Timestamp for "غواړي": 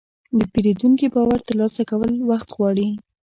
2.57-2.89